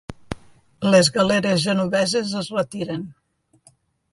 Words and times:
Les 0.95 1.11
galeres 1.17 1.61
genoveses 1.65 2.33
es 2.41 2.51
retiren. 2.57 3.05